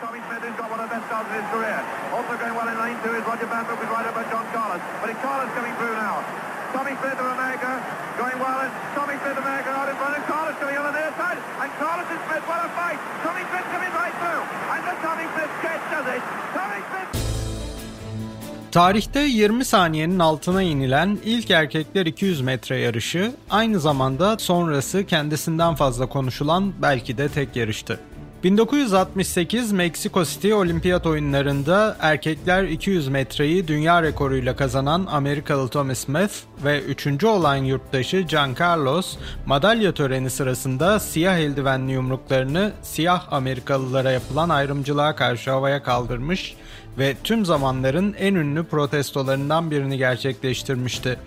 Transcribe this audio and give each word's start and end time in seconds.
Tommy 0.00 0.20
Smith, 0.24 0.40
who's 0.40 0.56
got 0.56 0.72
one 0.72 0.80
of 0.80 0.88
the 0.88 0.94
best 0.96 1.04
starts 1.12 1.28
in 1.28 1.36
his 1.36 1.48
career. 1.52 1.76
Also 2.16 2.32
going 2.40 2.56
well 2.56 2.64
in 2.72 2.76
lane 2.80 2.96
two 3.04 3.12
is 3.12 3.20
Roger 3.28 3.44
Banfield, 3.44 3.76
who's 3.84 3.92
right 3.92 4.08
up 4.08 4.16
by 4.16 4.24
John 4.32 4.48
Carlos. 4.48 4.80
But 4.96 5.12
it's 5.12 5.20
Carlos 5.20 5.52
coming 5.52 5.76
through 5.76 5.92
now. 5.92 6.24
Tommy 6.72 6.96
Smith 6.96 7.20
of 7.20 7.28
America 7.36 7.68
going 8.16 8.38
well, 8.40 8.64
and 8.64 8.72
Tommy 8.96 9.20
Smith 9.20 9.36
of 9.36 9.44
America 9.44 9.68
out 9.76 9.92
in 9.92 9.96
front, 10.00 10.16
and 10.16 10.24
Carlos 10.24 10.56
coming 10.56 10.76
on 10.80 10.88
the 10.88 10.96
near 10.96 11.12
side. 11.20 11.36
And 11.60 11.68
Carlos 11.76 12.08
and 12.08 12.20
Smith, 12.24 12.44
what 12.48 12.64
a 12.64 12.70
fight! 12.80 13.00
Tommy 13.20 13.44
Smith 13.52 13.66
coming 13.76 13.92
right 13.92 14.14
through, 14.24 14.42
and 14.72 14.80
the 14.88 14.96
Tommy 15.04 15.26
Smith 15.36 15.52
catch 15.60 15.84
does 15.92 16.08
it. 16.16 16.22
Tommy 16.56 16.80
Smith. 16.88 17.10
Tarihte 18.72 19.20
20 19.20 19.64
saniyenin 19.64 20.18
altına 20.18 20.62
inilen 20.62 21.18
ilk 21.24 21.50
erkekler 21.50 22.06
200 22.06 22.40
metre 22.40 22.78
yarışı 22.78 23.32
aynı 23.50 23.80
zamanda 23.80 24.38
sonrası 24.38 25.06
kendisinden 25.06 25.74
fazla 25.74 26.06
konuşulan 26.06 26.72
belki 26.82 27.18
de 27.18 27.28
tek 27.28 27.56
yarıştı. 27.56 28.00
1968 28.44 29.72
Meksiko 29.72 30.24
City 30.24 30.54
Olimpiyat 30.54 31.06
oyunlarında 31.06 31.96
erkekler 32.00 32.64
200 32.64 33.08
metreyi 33.08 33.68
dünya 33.68 34.02
rekoruyla 34.02 34.56
kazanan 34.56 35.06
Amerikalı 35.10 35.68
Tommy 35.68 35.94
Smith 35.94 36.34
ve 36.64 36.80
üçüncü 36.82 37.26
olan 37.26 37.56
yurttaşı 37.56 38.28
John 38.28 38.54
Carlos 38.60 39.16
madalya 39.46 39.94
töreni 39.94 40.30
sırasında 40.30 41.00
siyah 41.00 41.38
eldivenli 41.38 41.92
yumruklarını 41.92 42.72
siyah 42.82 43.32
Amerikalılara 43.32 44.10
yapılan 44.10 44.48
ayrımcılığa 44.48 45.16
karşı 45.16 45.50
havaya 45.50 45.82
kaldırmış 45.82 46.56
ve 46.98 47.16
tüm 47.24 47.44
zamanların 47.44 48.14
en 48.18 48.34
ünlü 48.34 48.64
protestolarından 48.64 49.70
birini 49.70 49.98
gerçekleştirmişti. 49.98 51.18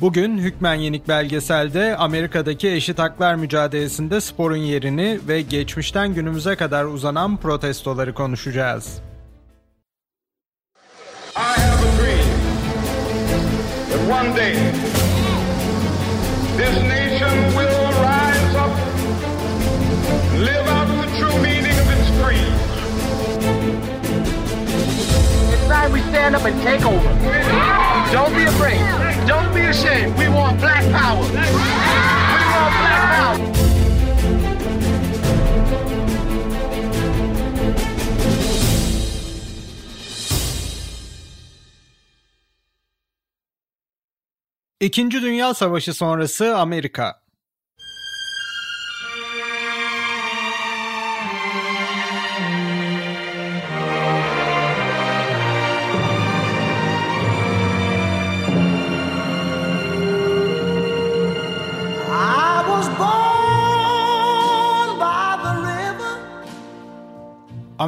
Bugün 0.00 0.38
Hükmen 0.38 0.74
Yenik 0.74 1.08
belgeselde 1.08 1.96
Amerika'daki 1.96 2.70
eşit 2.70 2.98
haklar 2.98 3.34
mücadelesinde 3.34 4.20
sporun 4.20 4.56
yerini 4.56 5.20
ve 5.28 5.42
geçmişten 5.42 6.14
günümüze 6.14 6.56
kadar 6.56 6.84
uzanan 6.84 7.36
protestoları 7.36 8.14
konuşacağız. 8.14 9.02
One 14.10 14.36
day 14.36 14.54
this 16.56 16.82
nation 16.82 17.07
time 25.88 25.92
we 25.92 26.00
stand 26.10 26.34
up 26.36 26.44
and 26.44 26.60
take 26.62 26.84
over. 26.84 27.08
Don't 28.12 28.34
be 28.34 28.44
afraid. 28.44 28.80
Don't 29.26 29.54
be 29.54 29.60
ashamed. 29.60 30.16
We 30.18 30.28
want 30.28 30.60
black 30.60 30.84
power. 30.92 31.22
We 31.22 31.36
want 32.54 32.74
black 32.80 33.02
power. 33.18 33.48
İkinci 44.80 45.22
Dünya 45.22 45.54
Savaşı 45.54 45.94
sonrası 45.94 46.56
Amerika 46.56 47.20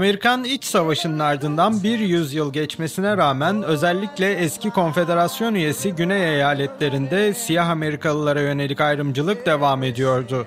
Amerikan 0.01 0.45
İç 0.45 0.65
Savaşı'nın 0.65 1.19
ardından 1.19 1.83
bir 1.83 1.99
yüzyıl 1.99 2.53
geçmesine 2.53 3.17
rağmen 3.17 3.63
özellikle 3.63 4.33
eski 4.33 4.71
konfederasyon 4.71 5.55
üyesi 5.55 5.93
Güney 5.93 6.35
eyaletlerinde 6.35 7.35
siyah 7.35 7.69
Amerikalılara 7.69 8.41
yönelik 8.41 8.81
ayrımcılık 8.81 9.47
devam 9.47 9.83
ediyordu. 9.83 10.47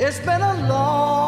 It's 0.00 0.26
been 0.26 0.40
a 0.40 0.68
long 0.68 1.21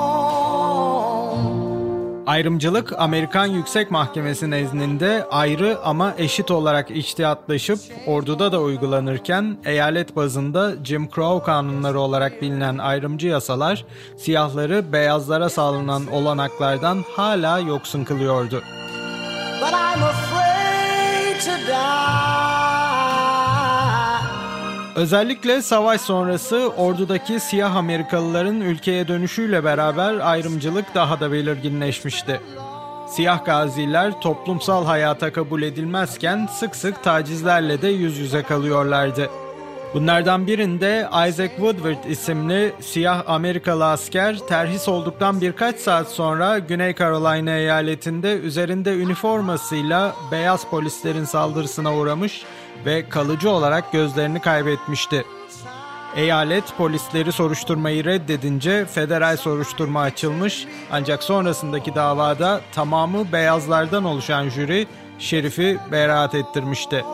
Ayrımcılık 2.26 2.92
Amerikan 2.98 3.46
Yüksek 3.46 3.90
Mahkemesi 3.90 4.50
nezdinde 4.50 5.26
ayrı 5.30 5.78
ama 5.84 6.14
eşit 6.18 6.50
olarak 6.50 6.90
içtihatlaşıp 6.90 7.78
orduda 8.06 8.52
da 8.52 8.60
uygulanırken 8.60 9.56
eyalet 9.64 10.16
bazında 10.16 10.72
Jim 10.84 11.08
Crow 11.14 11.46
kanunları 11.46 12.00
olarak 12.00 12.42
bilinen 12.42 12.78
ayrımcı 12.78 13.26
yasalar 13.28 13.84
siyahları 14.16 14.92
beyazlara 14.92 15.48
sağlanan 15.48 16.06
olanaklardan 16.06 17.04
hala 17.16 17.58
yoksun 17.58 18.04
kılıyordu. 18.04 18.62
but 19.60 19.72
I'm 19.72 20.02
afraid 20.02 21.40
to 21.40 21.66
die. 21.66 22.23
Özellikle 24.96 25.62
savaş 25.62 26.00
sonrası 26.00 26.68
ordudaki 26.76 27.40
siyah 27.40 27.76
Amerikalıların 27.76 28.60
ülkeye 28.60 29.08
dönüşüyle 29.08 29.64
beraber 29.64 30.14
ayrımcılık 30.18 30.94
daha 30.94 31.20
da 31.20 31.32
belirginleşmişti. 31.32 32.40
Siyah 33.08 33.44
gaziler 33.44 34.20
toplumsal 34.20 34.84
hayata 34.86 35.32
kabul 35.32 35.62
edilmezken 35.62 36.48
sık 36.52 36.76
sık 36.76 37.04
tacizlerle 37.04 37.82
de 37.82 37.88
yüz 37.88 38.18
yüze 38.18 38.42
kalıyorlardı. 38.42 39.30
Bunlardan 39.94 40.46
birinde 40.46 41.08
Isaac 41.28 41.50
Woodward 41.50 42.04
isimli 42.04 42.72
siyah 42.80 43.22
Amerikalı 43.26 43.86
asker 43.86 44.38
terhis 44.38 44.88
olduktan 44.88 45.40
birkaç 45.40 45.76
saat 45.76 46.08
sonra 46.08 46.58
Güney 46.58 46.94
Carolina 46.94 47.50
eyaletinde 47.50 48.32
üzerinde 48.32 48.94
üniformasıyla 48.96 50.14
beyaz 50.32 50.66
polislerin 50.70 51.24
saldırısına 51.24 51.96
uğramış 51.96 52.44
ve 52.86 53.08
kalıcı 53.08 53.50
olarak 53.50 53.92
gözlerini 53.92 54.40
kaybetmişti. 54.40 55.24
Eyalet 56.16 56.76
polisleri 56.76 57.32
soruşturmayı 57.32 58.04
reddedince 58.04 58.86
federal 58.86 59.36
soruşturma 59.36 60.00
açılmış 60.00 60.66
ancak 60.92 61.22
sonrasındaki 61.22 61.94
davada 61.94 62.60
tamamı 62.74 63.32
beyazlardan 63.32 64.04
oluşan 64.04 64.48
jüri 64.48 64.86
Şerif'i 65.18 65.78
beraat 65.92 66.34
ettirmişti. 66.34 67.04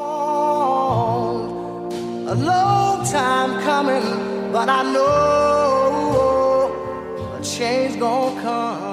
Coming, 3.66 4.52
but 4.52 4.68
I 4.68 4.82
know 4.82 6.70
change 7.42 7.98
gonna 7.98 8.42
come. 8.42 8.89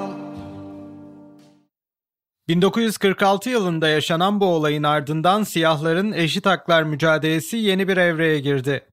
1946 2.47 3.49
yılında 3.49 3.87
yaşanan 3.87 4.39
bu 4.39 4.45
olayın 4.45 4.83
ardından 4.83 5.43
siyahların 5.43 6.11
eşit 6.11 6.45
haklar 6.45 6.83
mücadelesi 6.83 7.57
yeni 7.57 7.87
bir 7.87 7.97
evreye 7.97 8.39
girdi. 8.39 8.85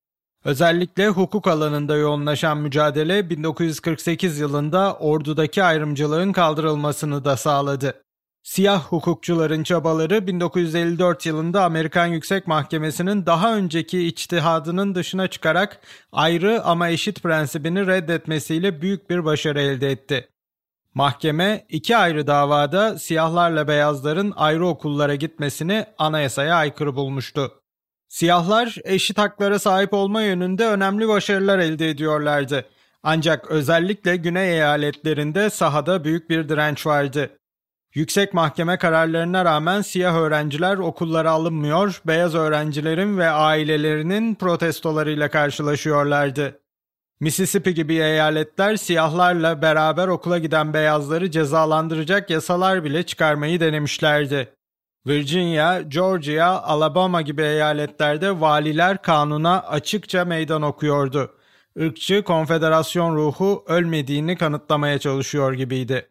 Özellikle 0.45 1.09
hukuk 1.09 1.47
alanında 1.47 1.97
yoğunlaşan 1.97 2.59
mücadele 2.59 3.31
1948 3.31 4.39
yılında 4.39 4.95
ordudaki 4.95 5.65
ayrımcılığın 5.65 6.33
kaldırılmasını 6.33 7.25
da 7.25 7.37
sağladı. 7.37 8.03
Siyah 8.43 8.83
hukukçuların 8.83 9.63
çabaları 9.63 10.27
1954 10.27 11.27
yılında 11.27 11.65
Amerikan 11.65 12.07
Yüksek 12.07 12.47
Mahkemesi'nin 12.47 13.27
daha 13.27 13.57
önceki 13.57 14.07
içtihadının 14.07 14.95
dışına 14.95 15.29
çıkarak 15.29 15.81
ayrı 16.13 16.63
ama 16.65 16.89
eşit 16.89 17.23
prensibini 17.23 17.87
reddetmesiyle 17.87 18.83
büyük 18.83 19.11
bir 19.11 19.25
başarı 19.25 19.61
elde 19.61 19.91
etti. 19.91 20.29
Mahkeme 20.95 21.67
iki 21.69 21.97
ayrı 21.97 22.27
davada 22.27 22.99
siyahlarla 22.99 23.69
beyazların 23.69 24.33
ayrı 24.37 24.67
okullara 24.67 25.15
gitmesini 25.15 25.87
anayasaya 25.99 26.55
aykırı 26.55 26.97
bulmuştu. 26.97 27.53
Siyahlar 28.09 28.77
eşit 28.85 29.19
haklara 29.19 29.59
sahip 29.59 29.95
olma 29.95 30.23
yönünde 30.23 30.67
önemli 30.67 31.09
başarılar 31.09 31.59
elde 31.59 31.91
ediyorlardı. 31.91 32.65
Ancak 33.03 33.51
özellikle 33.51 34.17
güney 34.17 34.53
eyaletlerinde 34.53 35.51
sahada 35.51 36.05
büyük 36.05 36.31
bir 36.31 36.49
direnç 36.49 36.87
vardı. 36.87 37.31
Yüksek 37.95 38.35
mahkeme 38.35 38.79
kararlarına 38.79 39.45
rağmen 39.45 39.83
siyah 39.83 40.17
öğrenciler 40.17 40.77
okullara 40.77 41.31
alınmıyor, 41.31 42.03
beyaz 42.07 42.35
öğrencilerin 42.35 43.19
ve 43.19 43.29
ailelerinin 43.29 44.35
protestolarıyla 44.35 45.31
karşılaşıyorlardı. 45.31 46.64
Mississippi 47.21 47.75
gibi 47.75 47.95
eyaletler 47.95 48.77
siyahlarla 48.77 49.63
beraber 49.63 50.09
okula 50.09 50.39
giden 50.39 50.75
beyazları 50.75 51.31
cezalandıracak 51.31 52.31
yasalar 52.31 52.85
bile 52.85 53.03
çıkarmayı 53.03 53.61
denemişlerdi. 53.61 54.55
Virginia, 55.07 55.81
Georgia, 55.81 56.63
Alabama 56.63 57.23
gibi 57.23 57.43
eyaletlerde 57.43 58.41
valiler 58.41 59.03
kanuna 59.03 59.63
açıkça 59.63 60.25
meydan 60.25 60.63
okuyordu. 60.63 61.35
Irkçı 61.77 62.23
konfederasyon 62.23 63.17
ruhu 63.17 63.65
ölmediğini 63.67 64.37
kanıtlamaya 64.37 64.99
çalışıyor 64.99 65.53
gibiydi. 65.53 66.11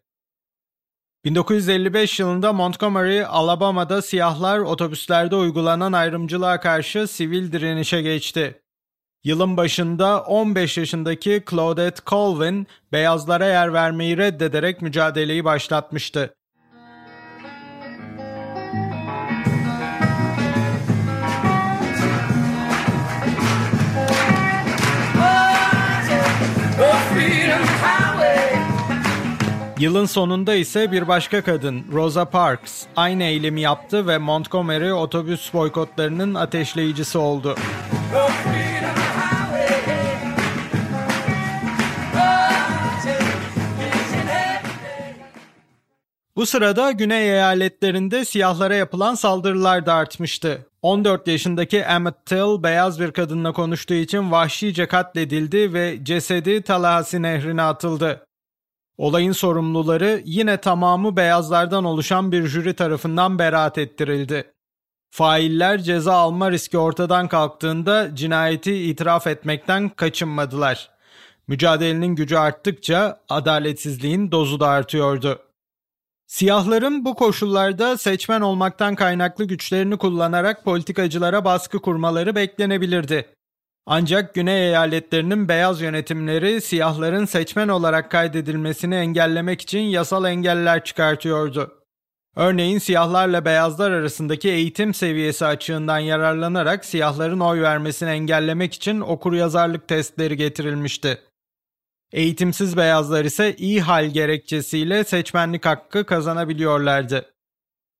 1955 1.24 2.20
yılında 2.20 2.52
Montgomery, 2.52 3.24
Alabama'da 3.24 4.02
siyahlar 4.02 4.58
otobüslerde 4.58 5.36
uygulanan 5.36 5.92
ayrımcılığa 5.92 6.60
karşı 6.60 7.06
sivil 7.06 7.52
direnişe 7.52 8.02
geçti. 8.02 8.63
Yılın 9.24 9.56
başında 9.56 10.22
15 10.22 10.78
yaşındaki 10.78 11.42
Claudette 11.50 12.02
Colvin 12.06 12.66
beyazlara 12.92 13.46
yer 13.46 13.72
vermeyi 13.72 14.16
reddederek 14.16 14.82
mücadeleyi 14.82 15.44
başlatmıştı. 15.44 16.34
Yılın 29.78 30.06
sonunda 30.06 30.54
ise 30.54 30.92
bir 30.92 31.08
başka 31.08 31.42
kadın 31.42 31.84
Rosa 31.92 32.24
Parks 32.24 32.82
aynı 32.96 33.24
eylemi 33.24 33.60
yaptı 33.60 34.06
ve 34.06 34.18
Montgomery 34.18 34.92
otobüs 34.92 35.54
boykotlarının 35.54 36.34
ateşleyicisi 36.34 37.18
oldu. 37.18 37.56
Bu 46.36 46.46
sırada 46.46 46.90
güney 46.90 47.30
eyaletlerinde 47.30 48.24
siyahlara 48.24 48.74
yapılan 48.74 49.14
saldırılar 49.14 49.86
da 49.86 49.94
artmıştı. 49.94 50.66
14 50.82 51.28
yaşındaki 51.28 51.78
Emmett 51.78 52.26
Till 52.26 52.62
beyaz 52.62 53.00
bir 53.00 53.10
kadınla 53.10 53.52
konuştuğu 53.52 53.94
için 53.94 54.30
vahşice 54.30 54.86
katledildi 54.86 55.72
ve 55.72 55.98
cesedi 56.02 56.62
Tallahassee 56.62 57.22
nehrine 57.22 57.62
atıldı. 57.62 58.26
Olayın 58.98 59.32
sorumluları 59.32 60.22
yine 60.24 60.56
tamamı 60.56 61.16
beyazlardan 61.16 61.84
oluşan 61.84 62.32
bir 62.32 62.46
jüri 62.46 62.74
tarafından 62.74 63.38
beraat 63.38 63.78
ettirildi. 63.78 64.52
Failler 65.10 65.78
ceza 65.78 66.14
alma 66.14 66.50
riski 66.50 66.78
ortadan 66.78 67.28
kalktığında 67.28 68.16
cinayeti 68.16 68.74
itiraf 68.74 69.26
etmekten 69.26 69.88
kaçınmadılar. 69.88 70.90
Mücadelenin 71.48 72.14
gücü 72.14 72.36
arttıkça 72.36 73.20
adaletsizliğin 73.28 74.32
dozu 74.32 74.60
da 74.60 74.68
artıyordu. 74.68 75.43
Siyahların 76.26 77.04
bu 77.04 77.14
koşullarda 77.14 77.98
seçmen 77.98 78.40
olmaktan 78.40 78.94
kaynaklı 78.94 79.44
güçlerini 79.44 79.96
kullanarak 79.98 80.64
politikacılara 80.64 81.44
baskı 81.44 81.78
kurmaları 81.78 82.34
beklenebilirdi. 82.34 83.34
Ancak 83.86 84.34
Güney 84.34 84.66
eyaletlerinin 84.68 85.48
beyaz 85.48 85.80
yönetimleri 85.80 86.60
siyahların 86.60 87.24
seçmen 87.24 87.68
olarak 87.68 88.10
kaydedilmesini 88.10 88.94
engellemek 88.94 89.60
için 89.60 89.78
yasal 89.78 90.24
engeller 90.24 90.84
çıkartıyordu. 90.84 91.84
Örneğin 92.36 92.78
siyahlarla 92.78 93.44
beyazlar 93.44 93.90
arasındaki 93.90 94.48
eğitim 94.48 94.94
seviyesi 94.94 95.46
açığından 95.46 95.98
yararlanarak 95.98 96.84
siyahların 96.84 97.40
oy 97.40 97.60
vermesini 97.62 98.10
engellemek 98.10 98.74
için 98.74 99.00
okuryazarlık 99.00 99.88
testleri 99.88 100.36
getirilmişti. 100.36 101.18
Eğitimsiz 102.14 102.76
beyazlar 102.76 103.24
ise 103.24 103.56
iyi 103.56 103.80
hal 103.80 104.06
gerekçesiyle 104.06 105.04
seçmenlik 105.04 105.66
hakkı 105.66 106.06
kazanabiliyorlardı. 106.06 107.34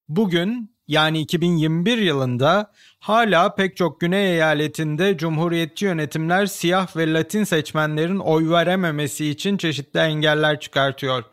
Bugün 0.09 0.77
yani 0.89 1.21
2021 1.21 1.99
yılında 1.99 2.73
hala 3.01 3.55
pek 3.55 3.77
çok 3.77 4.01
güney 4.01 4.33
eyaletinde 4.33 5.17
cumhuriyetçi 5.19 5.85
yönetimler 5.85 6.47
siyah 6.47 6.97
ve 6.97 7.13
Latin 7.13 7.45
seçmenlerin 7.45 8.19
oy 8.19 8.51
verememesi 8.51 9.27
için 9.27 9.57
çeşitli 9.57 10.01
engeller 10.01 10.61
çıkartıyor. 10.61 11.25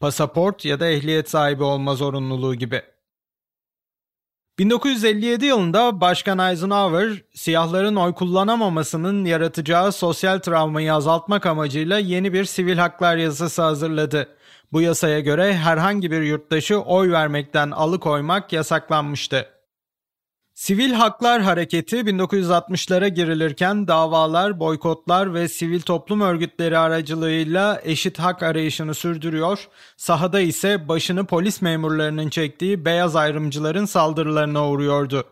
Pasaport 0.00 0.64
ya 0.64 0.80
da 0.80 0.86
ehliyet 0.86 1.30
sahibi 1.30 1.62
olma 1.62 1.94
zorunluluğu 1.94 2.54
gibi. 2.54 2.82
1957 4.58 5.46
yılında 5.46 6.00
Başkan 6.00 6.50
Eisenhower, 6.50 7.22
siyahların 7.34 7.96
oy 7.96 8.14
kullanamamasının 8.14 9.24
yaratacağı 9.24 9.92
sosyal 9.92 10.38
travmayı 10.38 10.94
azaltmak 10.94 11.46
amacıyla 11.46 11.98
yeni 11.98 12.32
bir 12.32 12.44
sivil 12.44 12.78
haklar 12.78 13.16
yasası 13.16 13.62
hazırladı. 13.62 14.28
Bu 14.72 14.80
yasaya 14.80 15.20
göre 15.20 15.54
herhangi 15.54 16.10
bir 16.10 16.22
yurttaşı 16.22 16.80
oy 16.80 17.12
vermekten 17.12 17.70
alıkoymak 17.70 18.52
yasaklanmıştı. 18.52 19.57
Sivil 20.58 20.92
Haklar 20.92 21.42
Hareketi 21.42 21.96
1960'lara 21.96 23.08
girilirken 23.08 23.88
davalar, 23.88 24.60
boykotlar 24.60 25.34
ve 25.34 25.48
sivil 25.48 25.80
toplum 25.80 26.20
örgütleri 26.20 26.78
aracılığıyla 26.78 27.80
eşit 27.84 28.18
hak 28.18 28.42
arayışını 28.42 28.94
sürdürüyor, 28.94 29.68
sahada 29.96 30.40
ise 30.40 30.88
başını 30.88 31.26
polis 31.26 31.62
memurlarının 31.62 32.28
çektiği 32.28 32.84
beyaz 32.84 33.16
ayrımcıların 33.16 33.84
saldırılarına 33.84 34.68
uğruyordu. 34.68 35.24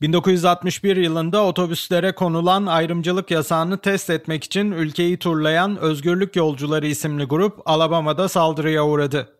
1961 0.00 0.96
yılında 0.96 1.44
otobüslere 1.44 2.14
konulan 2.14 2.66
ayrımcılık 2.66 3.30
yasağını 3.30 3.78
test 3.78 4.10
etmek 4.10 4.44
için 4.44 4.72
ülkeyi 4.72 5.18
turlayan 5.18 5.76
Özgürlük 5.76 6.36
Yolcuları 6.36 6.86
isimli 6.86 7.24
grup 7.24 7.62
Alabama'da 7.66 8.28
saldırıya 8.28 8.86
uğradı. 8.86 9.36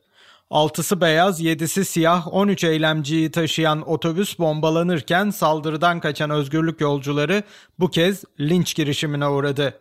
6'sı 0.50 1.00
beyaz, 1.00 1.42
7'si 1.42 1.84
siyah 1.84 2.34
13 2.34 2.64
eylemciyi 2.64 3.30
taşıyan 3.30 3.88
otobüs 3.88 4.38
bombalanırken 4.38 5.30
saldırıdan 5.30 6.00
kaçan 6.00 6.30
özgürlük 6.30 6.80
yolcuları 6.80 7.42
bu 7.78 7.90
kez 7.90 8.24
linç 8.40 8.74
girişimine 8.74 9.28
uğradı. 9.28 9.74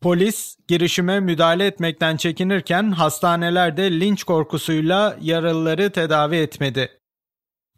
Polis 0.00 0.56
girişime 0.68 1.20
müdahale 1.20 1.66
etmekten 1.66 2.16
çekinirken 2.16 2.90
hastanelerde 2.90 4.00
linç 4.00 4.24
korkusuyla 4.24 5.16
yaralıları 5.20 5.90
tedavi 5.90 6.36
etmedi. 6.36 7.00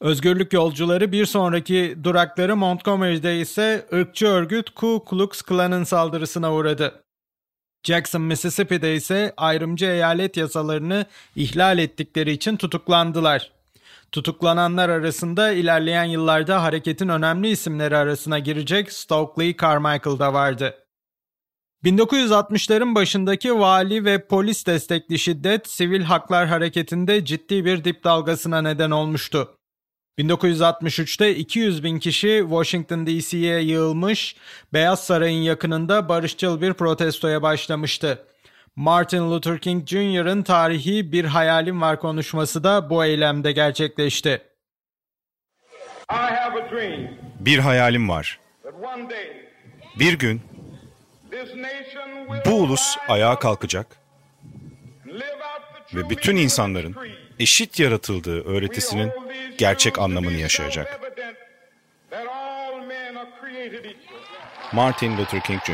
Özgürlük 0.00 0.52
yolcuları 0.52 1.12
bir 1.12 1.26
sonraki 1.26 1.96
durakları 2.04 2.56
Montgomery'de 2.56 3.40
ise 3.40 3.86
ırkçı 3.92 4.26
örgüt 4.26 4.70
Ku 4.70 5.04
Klux 5.10 5.42
Klan'ın 5.42 5.84
saldırısına 5.84 6.54
uğradı. 6.54 7.04
Jackson, 7.84 8.22
Mississippi'de 8.22 8.94
ise 8.94 9.34
ayrımcı 9.36 9.86
eyalet 9.86 10.36
yasalarını 10.36 11.06
ihlal 11.36 11.78
ettikleri 11.78 12.32
için 12.32 12.56
tutuklandılar. 12.56 13.52
Tutuklananlar 14.12 14.88
arasında 14.88 15.52
ilerleyen 15.52 16.04
yıllarda 16.04 16.62
hareketin 16.62 17.08
önemli 17.08 17.48
isimleri 17.48 17.96
arasına 17.96 18.38
girecek 18.38 18.92
Stokely 18.92 19.56
Carmichael 19.56 20.18
da 20.18 20.34
vardı. 20.34 20.74
1960'ların 21.84 22.94
başındaki 22.94 23.58
vali 23.58 24.04
ve 24.04 24.26
polis 24.26 24.66
destekli 24.66 25.18
şiddet 25.18 25.68
sivil 25.68 26.02
haklar 26.02 26.46
hareketinde 26.46 27.24
ciddi 27.24 27.64
bir 27.64 27.84
dip 27.84 28.04
dalgasına 28.04 28.62
neden 28.62 28.90
olmuştu. 28.90 29.56
1963'te 30.18 31.36
200 31.36 31.84
bin 31.84 31.98
kişi 31.98 32.40
Washington 32.48 33.06
DC'ye 33.06 33.60
yığılmış, 33.60 34.36
Beyaz 34.72 35.04
Saray'ın 35.04 35.42
yakınında 35.42 36.08
barışçıl 36.08 36.60
bir 36.60 36.72
protestoya 36.72 37.42
başlamıştı. 37.42 38.26
Martin 38.76 39.30
Luther 39.30 39.58
King 39.58 39.86
Jr.'ın 39.86 40.42
tarihi 40.42 41.12
Bir 41.12 41.24
Hayalim 41.24 41.80
Var 41.80 42.00
konuşması 42.00 42.64
da 42.64 42.90
bu 42.90 43.04
eylemde 43.04 43.52
gerçekleşti. 43.52 44.42
Bir 47.40 47.58
hayalim 47.58 48.08
var. 48.08 48.40
Bir 49.98 50.18
gün 50.18 50.42
bu 52.46 52.50
ulus 52.50 52.96
ayağa 53.08 53.38
kalkacak 53.38 53.86
ve 55.94 56.10
bütün 56.10 56.36
insanların 56.36 56.96
eşit 57.42 57.80
yaratıldığı 57.80 58.42
öğretisinin 58.44 59.10
gerçek 59.58 59.98
anlamını 59.98 60.36
yaşayacak. 60.36 61.00
Martin 64.72 65.18
Luther 65.18 65.42
King 65.44 65.60
Jr. 65.64 65.72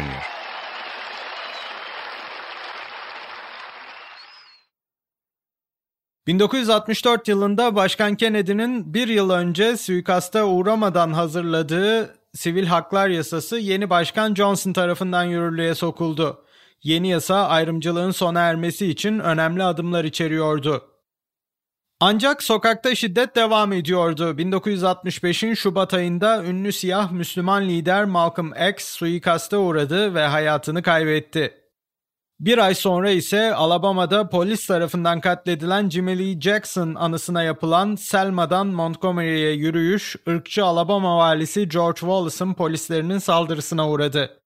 ...1964 6.29 7.31
yılında 7.31 7.75
Başkan 7.75 8.17
Kennedy'nin 8.17 8.95
bir 8.95 9.09
yıl 9.09 9.31
önce 9.31 9.77
suikasta 9.77 10.45
uğramadan 10.45 11.13
hazırladığı 11.13 12.17
sivil 12.35 12.67
haklar 12.67 13.09
yasası 13.09 13.59
yeni 13.59 13.91
başkan 13.91 14.35
Johnson 14.35 14.73
tarafından 14.73 15.25
yürürlüğe 15.25 15.75
sokuldu. 15.75 16.45
Yeni 16.83 17.09
yasa 17.09 17.49
ayrımcılığın 17.49 18.11
sona 18.11 18.41
ermesi 18.41 18.87
için 18.87 19.19
önemli 19.19 19.63
adımlar 19.63 20.05
içeriyordu. 20.05 20.98
Ancak 22.01 22.43
sokakta 22.43 22.95
şiddet 22.95 23.37
devam 23.37 23.73
ediyordu. 23.73 24.31
1965'in 24.39 25.55
Şubat 25.55 25.95
ayında 25.95 26.45
ünlü 26.45 26.73
siyah 26.73 27.11
Müslüman 27.11 27.69
lider 27.69 28.05
Malcolm 28.05 28.53
X 28.71 28.85
suikasta 28.85 29.59
uğradı 29.59 30.15
ve 30.15 30.27
hayatını 30.27 30.83
kaybetti. 30.83 31.55
Bir 32.41 32.59
ay 32.59 32.75
sonra 32.75 33.11
ise 33.11 33.55
Alabama'da 33.55 34.29
polis 34.29 34.67
tarafından 34.67 35.21
katledilen 35.21 35.91
Jimmy 35.91 36.19
Lee 36.19 36.41
Jackson 36.41 36.95
anısına 36.95 37.43
yapılan 37.43 37.95
Selma'dan 37.95 38.67
Montgomery'ye 38.67 39.53
yürüyüş, 39.53 40.17
ırkçı 40.29 40.65
Alabama 40.65 41.19
valisi 41.19 41.69
George 41.69 42.01
Wallace'ın 42.01 42.55
polislerinin 42.55 43.19
saldırısına 43.19 43.91
uğradı. 43.91 44.41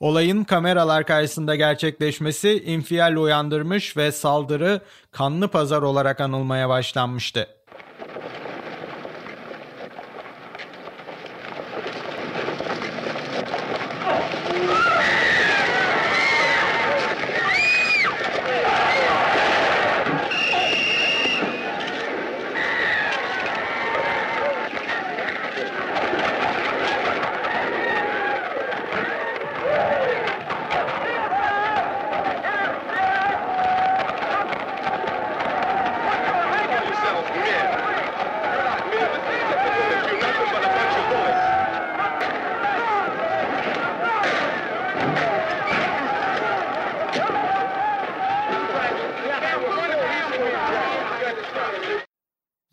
Olayın 0.00 0.44
kameralar 0.44 1.06
karşısında 1.06 1.54
gerçekleşmesi 1.54 2.62
infial 2.66 3.16
uyandırmış 3.16 3.96
ve 3.96 4.12
saldırı 4.12 4.80
kanlı 5.10 5.48
pazar 5.48 5.82
olarak 5.82 6.20
anılmaya 6.20 6.68
başlanmıştı. 6.68 7.48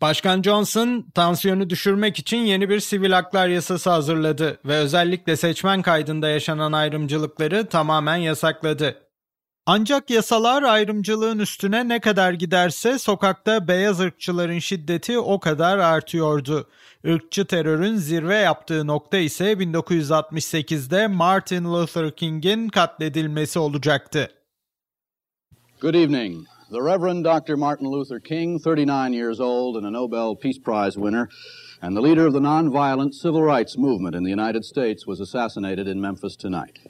Başkan 0.04 0.42
Johnson 0.42 1.06
tansiyonu 1.14 1.70
düşürmek 1.70 2.18
için 2.18 2.36
yeni 2.36 2.68
bir 2.68 2.80
sivil 2.80 3.12
haklar 3.12 3.48
yasası 3.48 3.90
hazırladı 3.90 4.58
ve 4.64 4.76
özellikle 4.76 5.36
seçmen 5.36 5.82
kaydında 5.82 6.28
yaşanan 6.28 6.72
ayrımcılıkları 6.72 7.66
tamamen 7.66 8.16
yasakladı. 8.16 8.96
Ancak 9.66 10.10
yasalar 10.10 10.62
ayrımcılığın 10.62 11.38
üstüne 11.38 11.88
ne 11.88 12.00
kadar 12.00 12.32
giderse 12.32 12.98
sokakta 12.98 13.68
beyaz 13.68 14.00
ırkçıların 14.00 14.58
şiddeti 14.58 15.18
o 15.18 15.40
kadar 15.40 15.78
artıyordu. 15.78 16.68
Irkçı 17.04 17.44
terörün 17.44 17.96
zirve 17.96 18.36
yaptığı 18.36 18.86
nokta 18.86 19.16
ise 19.16 19.52
1968'de 19.52 21.06
Martin 21.06 21.64
Luther 21.64 22.16
King'in 22.16 22.68
katledilmesi 22.68 23.58
olacaktı. 23.58 24.30
Good 25.80 25.94
evening. 25.94 26.53
The 26.74 26.82
Reverend 26.82 27.22
Dr. 27.22 27.56
Martin 27.56 27.88
Luther 27.88 28.18
King, 28.18 28.58
39 28.58 29.12
years 29.12 29.38
old 29.38 29.76
and 29.76 29.86
a 29.86 29.90
Nobel 29.90 30.34
Peace 30.34 30.58
Prize 30.58 30.98
winner, 30.98 31.28
and 31.80 31.96
the 31.96 32.00
leader 32.00 32.26
of 32.26 32.32
the 32.32 32.40
nonviolent 32.40 33.14
civil 33.14 33.44
rights 33.44 33.78
movement 33.78 34.16
in 34.16 34.24
the 34.24 34.30
United 34.30 34.64
States, 34.64 35.06
was 35.06 35.20
assassinated 35.20 35.86
in 35.86 36.00
Memphis 36.00 36.34
tonight. 36.34 36.80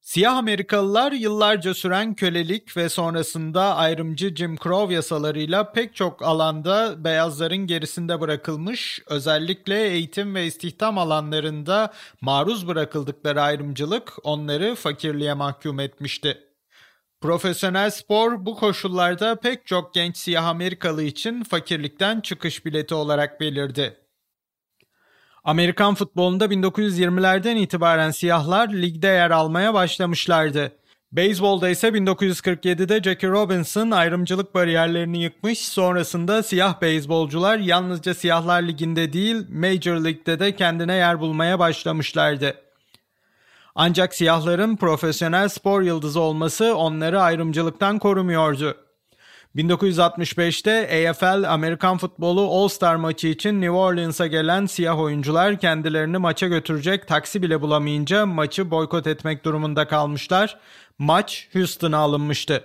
Siyah 0.00 0.36
Amerikalılar 0.36 1.12
yıllarca 1.12 1.74
süren 1.74 2.14
kölelik 2.14 2.76
ve 2.76 2.88
sonrasında 2.88 3.76
ayrımcı 3.76 4.34
Jim 4.34 4.56
Crow 4.56 4.94
yasalarıyla 4.94 5.72
pek 5.72 5.94
çok 5.94 6.22
alanda 6.22 7.04
beyazların 7.04 7.66
gerisinde 7.66 8.20
bırakılmış, 8.20 9.00
özellikle 9.06 9.88
eğitim 9.88 10.34
ve 10.34 10.46
istihdam 10.46 10.98
alanlarında 10.98 11.92
maruz 12.20 12.68
bırakıldıkları 12.68 13.42
ayrımcılık 13.42 14.12
onları 14.22 14.74
fakirliğe 14.74 15.34
mahkum 15.34 15.80
etmişti. 15.80 16.53
Profesyonel 17.24 17.90
spor 17.90 18.46
bu 18.46 18.56
koşullarda 18.56 19.36
pek 19.36 19.66
çok 19.66 19.94
genç 19.94 20.16
siyah 20.16 20.46
Amerikalı 20.46 21.02
için 21.02 21.42
fakirlikten 21.42 22.20
çıkış 22.20 22.66
bileti 22.66 22.94
olarak 22.94 23.40
belirdi. 23.40 23.96
Amerikan 25.44 25.94
futbolunda 25.94 26.44
1920'lerden 26.44 27.56
itibaren 27.56 28.10
siyahlar 28.10 28.68
ligde 28.68 29.06
yer 29.06 29.30
almaya 29.30 29.74
başlamışlardı. 29.74 30.72
Beyzbolda 31.12 31.68
ise 31.68 31.88
1947'de 31.88 33.02
Jackie 33.02 33.30
Robinson 33.30 33.90
ayrımcılık 33.90 34.54
bariyerlerini 34.54 35.22
yıkmış, 35.22 35.58
sonrasında 35.58 36.42
siyah 36.42 36.80
beyzbolcular 36.80 37.58
yalnızca 37.58 38.14
siyahlar 38.14 38.62
liginde 38.62 39.12
değil 39.12 39.46
Major 39.48 39.96
League'de 39.96 40.38
de 40.38 40.56
kendine 40.56 40.94
yer 40.94 41.20
bulmaya 41.20 41.58
başlamışlardı. 41.58 42.63
Ancak 43.74 44.14
siyahların 44.14 44.76
profesyonel 44.76 45.48
spor 45.48 45.82
yıldızı 45.82 46.20
olması 46.20 46.76
onları 46.76 47.20
ayrımcılıktan 47.22 47.98
korumuyordu. 47.98 48.76
1965'te 49.56 51.08
AFL 51.10 51.52
Amerikan 51.52 51.98
futbolu 51.98 52.50
All-Star 52.50 52.96
maçı 52.96 53.28
için 53.28 53.60
New 53.60 53.70
Orleans'a 53.70 54.26
gelen 54.26 54.66
siyah 54.66 54.98
oyuncular 54.98 55.58
kendilerini 55.58 56.18
maça 56.18 56.48
götürecek 56.48 57.08
taksi 57.08 57.42
bile 57.42 57.60
bulamayınca 57.60 58.26
maçı 58.26 58.70
boykot 58.70 59.06
etmek 59.06 59.44
durumunda 59.44 59.88
kalmışlar. 59.88 60.58
Maç 60.98 61.48
Houston'a 61.52 61.98
alınmıştı. 61.98 62.64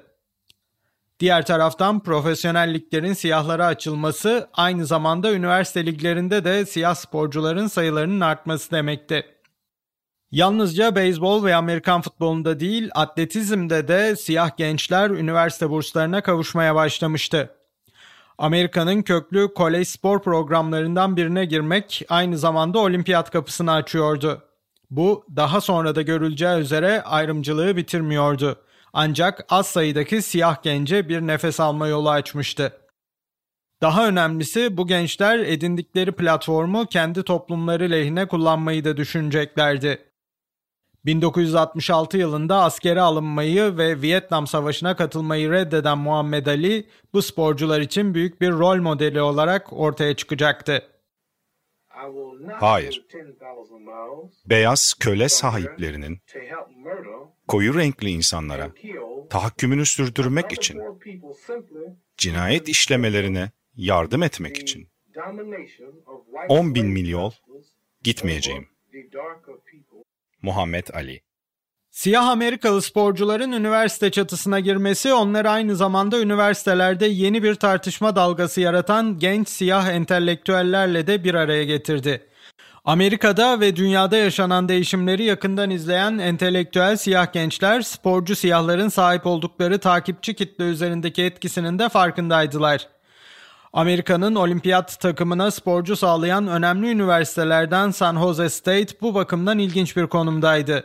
Diğer 1.19 1.45
taraftan 1.45 1.99
profesyonel 1.99 2.73
liglerin 2.73 3.13
siyahlara 3.13 3.65
açılması 3.65 4.49
aynı 4.53 4.85
zamanda 4.85 5.33
üniversite 5.33 5.85
liglerinde 5.85 6.43
de 6.43 6.65
siyah 6.65 6.95
sporcuların 6.95 7.67
sayılarının 7.67 8.19
artması 8.19 8.71
demekti. 8.71 9.38
Yalnızca 10.31 10.95
beyzbol 10.95 11.43
ve 11.43 11.55
Amerikan 11.55 12.01
futbolunda 12.01 12.59
değil, 12.59 12.89
atletizmde 12.95 13.87
de 13.87 14.15
siyah 14.15 14.57
gençler 14.57 15.09
üniversite 15.09 15.69
burslarına 15.69 16.21
kavuşmaya 16.21 16.75
başlamıştı. 16.75 17.49
Amerika'nın 18.37 19.01
köklü 19.01 19.53
kolej 19.53 19.87
spor 19.87 20.21
programlarından 20.21 21.17
birine 21.17 21.45
girmek 21.45 22.01
aynı 22.09 22.37
zamanda 22.37 22.79
olimpiyat 22.79 23.31
kapısını 23.31 23.71
açıyordu. 23.71 24.41
Bu 24.91 25.25
daha 25.35 25.61
sonra 25.61 25.95
da 25.95 26.01
görüleceği 26.01 26.59
üzere 26.59 27.01
ayrımcılığı 27.01 27.77
bitirmiyordu. 27.77 28.55
Ancak 28.93 29.45
az 29.49 29.67
sayıdaki 29.67 30.21
siyah 30.21 30.63
gence 30.63 31.09
bir 31.09 31.21
nefes 31.21 31.59
alma 31.59 31.87
yolu 31.87 32.09
açmıştı. 32.09 32.73
Daha 33.81 34.07
önemlisi 34.07 34.77
bu 34.77 34.87
gençler 34.87 35.39
edindikleri 35.39 36.11
platformu 36.11 36.85
kendi 36.85 37.23
toplumları 37.23 37.91
lehine 37.91 38.27
kullanmayı 38.27 38.85
da 38.85 38.97
düşüneceklerdi. 38.97 40.08
1966 41.05 42.17
yılında 42.17 42.55
askere 42.55 43.01
alınmayı 43.01 43.77
ve 43.77 44.01
Vietnam 44.01 44.47
Savaşı'na 44.47 44.95
katılmayı 44.95 45.51
reddeden 45.51 45.97
Muhammed 45.97 46.45
Ali 46.45 46.85
bu 47.13 47.21
sporcular 47.21 47.81
için 47.81 48.13
büyük 48.13 48.41
bir 48.41 48.51
rol 48.51 48.77
modeli 48.77 49.21
olarak 49.21 49.73
ortaya 49.73 50.15
çıkacaktı. 50.15 50.83
Hayır. 52.59 53.05
Beyaz 54.45 54.93
köle 54.99 55.29
sahiplerinin 55.29 56.19
koyu 57.47 57.75
renkli 57.75 58.09
insanlara 58.09 58.71
tahakkümünü 59.29 59.85
sürdürmek 59.85 60.51
için, 60.51 60.81
cinayet 62.17 62.69
işlemelerine 62.69 63.51
yardım 63.75 64.23
etmek 64.23 64.57
için 64.57 64.87
10 66.49 66.75
bin 66.75 66.87
mil 66.87 67.09
yol 67.09 67.31
gitmeyeceğim. 68.03 68.67
Muhammed 70.41 70.87
Ali 70.93 71.21
Siyah 71.91 72.27
Amerikalı 72.27 72.81
sporcuların 72.81 73.51
üniversite 73.51 74.11
çatısına 74.11 74.59
girmesi 74.59 75.13
onları 75.13 75.49
aynı 75.49 75.75
zamanda 75.75 76.19
üniversitelerde 76.19 77.05
yeni 77.05 77.43
bir 77.43 77.55
tartışma 77.55 78.15
dalgası 78.15 78.61
yaratan 78.61 79.19
genç 79.19 79.49
siyah 79.49 79.87
entelektüellerle 79.87 81.07
de 81.07 81.23
bir 81.23 81.33
araya 81.33 81.63
getirdi. 81.63 82.27
Amerika'da 82.85 83.59
ve 83.59 83.75
dünyada 83.75 84.17
yaşanan 84.17 84.69
değişimleri 84.69 85.23
yakından 85.23 85.69
izleyen 85.69 86.17
entelektüel 86.17 86.97
siyah 86.97 87.33
gençler 87.33 87.81
sporcu 87.81 88.35
siyahların 88.35 88.89
sahip 88.89 89.25
oldukları 89.25 89.79
takipçi 89.79 90.33
kitle 90.33 90.63
üzerindeki 90.63 91.23
etkisinin 91.23 91.79
de 91.79 91.89
farkındaydılar. 91.89 92.87
Amerika'nın 93.73 94.35
olimpiyat 94.35 94.99
takımına 94.99 95.51
sporcu 95.51 95.95
sağlayan 95.95 96.47
önemli 96.47 96.89
üniversitelerden 96.89 97.91
San 97.91 98.19
Jose 98.19 98.49
State 98.49 99.01
bu 99.01 99.15
bakımdan 99.15 99.59
ilginç 99.59 99.97
bir 99.97 100.07
konumdaydı. 100.07 100.83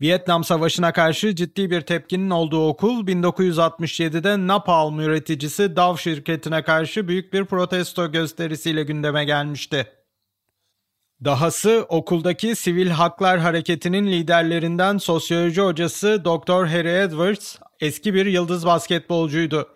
Vietnam 0.00 0.44
Savaşı'na 0.44 0.92
karşı 0.92 1.34
ciddi 1.34 1.70
bir 1.70 1.80
tepkinin 1.80 2.30
olduğu 2.30 2.68
okul 2.68 3.06
1967'de 3.06 4.46
napalm 4.46 5.00
üreticisi 5.00 5.76
Dow 5.76 6.02
şirketine 6.02 6.62
karşı 6.62 7.08
büyük 7.08 7.32
bir 7.32 7.44
protesto 7.44 8.12
gösterisiyle 8.12 8.82
gündeme 8.82 9.24
gelmişti. 9.24 9.86
Dahası 11.24 11.86
okuldaki 11.88 12.56
sivil 12.56 12.88
haklar 12.88 13.38
hareketinin 13.38 14.06
liderlerinden 14.06 14.98
sosyoloji 14.98 15.60
hocası 15.60 16.24
Dr. 16.24 16.66
Harry 16.66 17.02
Edwards 17.02 17.56
eski 17.80 18.14
bir 18.14 18.26
yıldız 18.26 18.66
basketbolcuydu. 18.66 19.68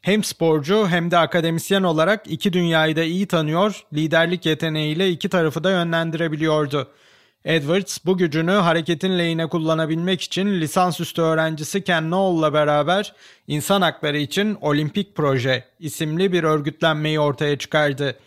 Hem 0.00 0.24
sporcu 0.24 0.88
hem 0.88 1.10
de 1.10 1.18
akademisyen 1.18 1.82
olarak 1.82 2.22
iki 2.26 2.52
dünyayı 2.52 2.96
da 2.96 3.02
iyi 3.02 3.26
tanıyor, 3.26 3.84
liderlik 3.92 4.46
yeteneğiyle 4.46 5.10
iki 5.10 5.28
tarafı 5.28 5.64
da 5.64 5.70
yönlendirebiliyordu. 5.70 6.88
Edwards 7.44 7.98
bu 8.04 8.18
gücünü 8.18 8.50
hareketin 8.50 9.18
lehine 9.18 9.46
kullanabilmek 9.46 10.20
için 10.20 10.60
lisansüstü 10.60 11.22
öğrencisi 11.22 11.84
Ken 11.84 12.10
Noel'la 12.10 12.52
beraber 12.52 13.14
İnsan 13.46 13.82
Hakları 13.82 14.18
için 14.18 14.58
Olimpik 14.60 15.16
Proje 15.16 15.64
isimli 15.78 16.32
bir 16.32 16.44
örgütlenmeyi 16.44 17.20
ortaya 17.20 17.58
çıkardı. 17.58 18.18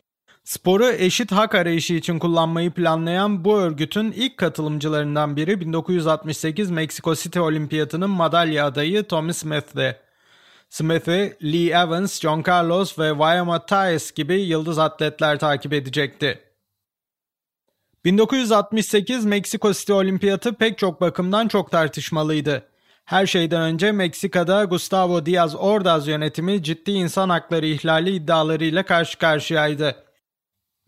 Sporu 0.44 0.88
eşit 0.88 1.32
hak 1.32 1.56
arayışı 1.56 1.94
için 1.94 2.20
kullanmayı 2.20 2.72
planlayan 2.72 3.46
bu 3.46 3.58
örgütün 3.58 4.12
ilk 4.12 4.38
katılımcılarından 4.38 5.36
biri 5.36 5.62
1968 5.62 6.72
Meksiko 6.72 7.16
City 7.16 7.40
Olimpiyatının 7.40 8.10
madalya 8.10 8.66
adayı 8.66 9.04
Tommy 9.04 9.34
Smith'ti. 9.34 10.11
Smith'i 10.72 11.38
Lee 11.44 11.70
Evans, 11.72 12.22
John 12.22 12.44
Carlos 12.48 13.00
ve 13.00 13.10
Wyoming 13.10 13.68
Tyes 13.68 14.12
gibi 14.12 14.42
yıldız 14.42 14.80
atletler 14.80 15.40
takip 15.40 15.74
edecekti. 15.74 16.40
1968 18.06 19.26
Meksiko 19.26 19.74
City 19.74 19.94
Olimpiyatı 19.94 20.54
pek 20.54 20.78
çok 20.78 21.02
bakımdan 21.02 21.48
çok 21.48 21.72
tartışmalıydı. 21.72 22.64
Her 23.06 23.26
şeyden 23.26 23.62
önce 23.62 23.92
Meksika'da 23.92 24.64
Gustavo 24.64 25.26
Diaz 25.26 25.56
Ordaz 25.56 26.08
yönetimi 26.08 26.64
ciddi 26.64 26.92
insan 26.92 27.30
hakları 27.30 27.66
ihlali 27.66 28.12
iddialarıyla 28.12 28.84
karşı 28.84 29.18
karşıyaydı. 29.18 29.96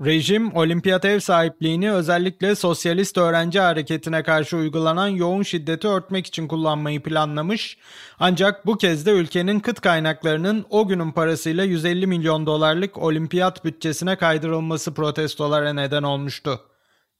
Rejim, 0.02 0.56
olimpiyat 0.56 1.06
ev 1.06 1.20
sahipliğini 1.20 1.92
özellikle 1.92 2.56
sosyalist 2.56 3.18
öğrenci 3.18 3.60
hareketine 3.60 4.24
karşı 4.24 4.58
uygulanan 4.58 5.08
yoğun 5.08 5.44
şiddeti 5.44 5.88
örtmek 5.88 6.28
için 6.28 6.48
kullanmayı 6.48 7.04
planlamış. 7.04 7.78
Ancak 8.20 8.66
bu 8.66 8.78
kez 8.78 9.06
de 9.06 9.12
ülkenin 9.12 9.60
kıt 9.60 9.82
kaynaklarının 9.82 10.66
o 10.70 10.88
günün 10.88 11.12
parasıyla 11.12 11.64
150 11.64 12.08
milyon 12.08 12.46
dolarlık 12.46 12.98
olimpiyat 12.98 13.66
bütçesine 13.66 14.16
kaydırılması 14.16 14.94
protestolara 14.94 15.74
neden 15.74 16.04
olmuştu. 16.04 16.60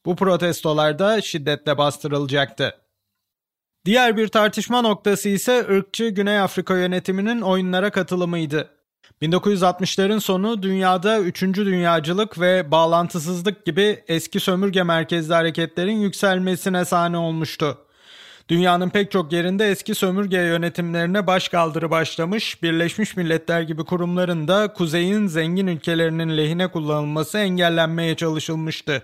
Bu 0.06 0.16
protestolar 0.16 0.98
da 0.98 1.20
şiddetle 1.20 1.78
bastırılacaktı. 1.78 2.74
Diğer 3.84 4.16
bir 4.16 4.28
tartışma 4.28 4.82
noktası 4.82 5.28
ise 5.28 5.66
ırkçı 5.70 6.08
Güney 6.08 6.40
Afrika 6.40 6.76
yönetiminin 6.76 7.40
oyunlara 7.40 7.90
katılımıydı. 7.90 8.70
1960'ların 9.22 10.20
sonu 10.20 10.62
dünyada 10.62 11.20
3. 11.20 11.42
dünyacılık 11.42 12.40
ve 12.40 12.70
bağlantısızlık 12.70 13.64
gibi 13.66 14.04
eski 14.08 14.40
sömürge 14.40 14.82
merkezli 14.82 15.34
hareketlerin 15.34 15.96
yükselmesine 15.96 16.84
sahne 16.84 17.16
olmuştu. 17.16 17.78
Dünyanın 18.48 18.90
pek 18.90 19.10
çok 19.10 19.32
yerinde 19.32 19.70
eski 19.70 19.94
sömürge 19.94 20.36
yönetimlerine 20.36 21.26
başkaldırı 21.26 21.90
başlamış, 21.90 22.62
Birleşmiş 22.62 23.16
Milletler 23.16 23.62
gibi 23.62 23.84
kurumların 23.84 24.48
da 24.48 24.72
kuzeyin 24.72 25.26
zengin 25.26 25.66
ülkelerinin 25.66 26.36
lehine 26.36 26.68
kullanılması 26.68 27.38
engellenmeye 27.38 28.14
çalışılmıştı. 28.16 29.02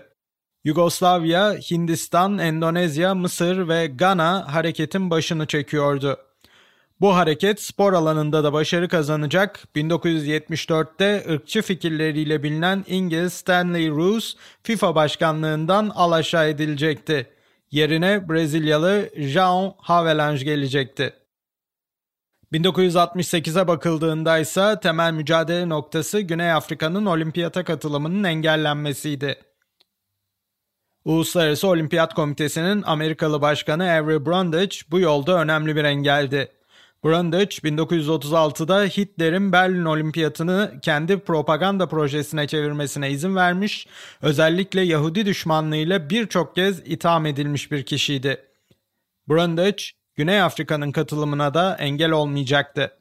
Yugoslavya, 0.63 1.53
Hindistan, 1.53 2.37
Endonezya, 2.37 3.15
Mısır 3.15 3.67
ve 3.67 3.87
Gana 3.87 4.53
hareketin 4.53 5.09
başını 5.09 5.45
çekiyordu. 5.47 6.17
Bu 7.01 7.15
hareket 7.15 7.61
spor 7.61 7.93
alanında 7.93 8.43
da 8.43 8.53
başarı 8.53 8.87
kazanacak. 8.87 9.59
1974'te 9.75 11.25
ırkçı 11.29 11.61
fikirleriyle 11.61 12.43
bilinen 12.43 12.85
İngiliz 12.87 13.33
Stanley 13.33 13.89
Roos 13.89 14.35
FIFA 14.63 14.95
başkanlığından 14.95 15.91
alaşağı 15.95 16.49
edilecekti. 16.49 17.29
Yerine 17.71 18.29
Brezilyalı 18.29 19.09
João 19.15 19.73
Havelange 19.77 20.43
gelecekti. 20.43 21.13
1968'e 22.53 23.67
bakıldığında 23.67 24.37
ise 24.37 24.79
temel 24.83 25.13
mücadele 25.13 25.69
noktası 25.69 26.19
Güney 26.19 26.51
Afrika'nın 26.51 27.05
olimpiyata 27.05 27.63
katılımının 27.63 28.23
engellenmesiydi. 28.23 29.35
Uluslararası 31.05 31.67
Olimpiyat 31.67 32.13
Komitesi'nin 32.13 32.81
Amerikalı 32.81 33.41
Başkanı 33.41 33.83
Avery 33.83 34.25
Brundage 34.25 34.75
bu 34.91 34.99
yolda 34.99 35.41
önemli 35.41 35.75
bir 35.75 35.83
engeldi. 35.83 36.60
Brundage 37.03 37.55
1936'da 37.55 38.83
Hitler'in 38.83 39.51
Berlin 39.51 39.85
Olimpiyatını 39.85 40.79
kendi 40.81 41.19
propaganda 41.19 41.87
projesine 41.87 42.47
çevirmesine 42.47 43.11
izin 43.11 43.35
vermiş, 43.35 43.87
özellikle 44.21 44.81
Yahudi 44.81 45.25
düşmanlığıyla 45.25 46.09
birçok 46.09 46.55
kez 46.55 46.79
itham 46.79 47.25
edilmiş 47.25 47.71
bir 47.71 47.83
kişiydi. 47.83 48.45
Brundage, 49.29 49.83
Güney 50.15 50.41
Afrika'nın 50.41 50.91
katılımına 50.91 51.53
da 51.53 51.75
engel 51.79 52.11
olmayacaktı. 52.11 52.91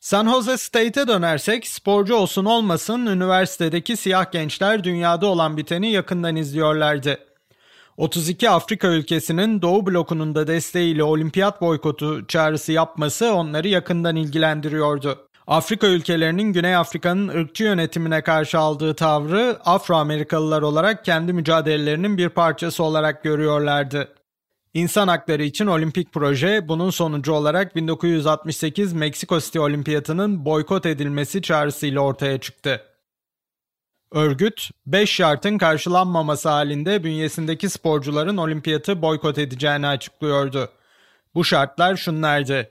San 0.00 0.28
Jose 0.28 0.56
State'e 0.56 1.08
dönersek 1.08 1.66
sporcu 1.66 2.14
olsun 2.14 2.44
olmasın 2.44 3.06
üniversitedeki 3.06 3.96
siyah 3.96 4.32
gençler 4.32 4.84
dünyada 4.84 5.26
olan 5.26 5.56
biteni 5.56 5.92
yakından 5.92 6.36
izliyorlardı. 6.36 7.18
32 7.96 8.50
Afrika 8.50 8.88
ülkesinin 8.88 9.62
Doğu 9.62 9.86
blokunun 9.86 10.34
da 10.34 10.46
desteğiyle 10.46 11.04
olimpiyat 11.04 11.60
boykotu 11.60 12.26
çağrısı 12.26 12.72
yapması 12.72 13.34
onları 13.34 13.68
yakından 13.68 14.16
ilgilendiriyordu. 14.16 15.18
Afrika 15.46 15.86
ülkelerinin 15.86 16.52
Güney 16.52 16.76
Afrika'nın 16.76 17.28
ırkçı 17.28 17.64
yönetimine 17.64 18.22
karşı 18.22 18.58
aldığı 18.58 18.94
tavrı 18.94 19.58
Afro-Amerikalılar 19.64 20.62
olarak 20.62 21.04
kendi 21.04 21.32
mücadelelerinin 21.32 22.18
bir 22.18 22.28
parçası 22.28 22.82
olarak 22.82 23.22
görüyorlardı. 23.22 24.08
İnsan 24.74 25.08
hakları 25.08 25.42
için 25.42 25.66
olimpik 25.66 26.12
proje 26.12 26.68
bunun 26.68 26.90
sonucu 26.90 27.32
olarak 27.32 27.76
1968 27.76 28.92
Meksiko 28.92 29.40
City 29.40 29.58
Olimpiyatı'nın 29.58 30.44
boykot 30.44 30.86
edilmesi 30.86 31.42
çağrısıyla 31.42 32.00
ortaya 32.00 32.40
çıktı. 32.40 32.95
Örgüt, 34.12 34.70
5 34.86 35.10
şartın 35.10 35.58
karşılanmaması 35.58 36.48
halinde 36.48 37.04
bünyesindeki 37.04 37.68
sporcuların 37.68 38.36
olimpiyatı 38.36 39.02
boykot 39.02 39.38
edeceğini 39.38 39.86
açıklıyordu. 39.86 40.68
Bu 41.34 41.44
şartlar 41.44 41.96
şunlardı. 41.96 42.70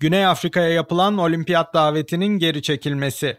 Güney 0.00 0.26
Afrika'ya 0.26 0.68
yapılan 0.68 1.18
olimpiyat 1.18 1.74
davetinin 1.74 2.38
geri 2.38 2.62
çekilmesi. 2.62 3.36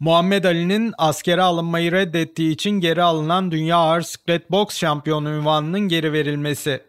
Muhammed 0.00 0.44
Ali'nin 0.44 0.94
askere 0.98 1.42
alınmayı 1.42 1.92
reddettiği 1.92 2.52
için 2.52 2.70
geri 2.70 3.02
alınan 3.02 3.50
Dünya 3.50 3.76
Ağır 3.76 4.02
Siklet 4.02 4.50
Boks 4.50 4.78
Şampiyonu 4.78 5.30
ünvanının 5.30 5.80
geri 5.80 6.12
verilmesi. 6.12 6.80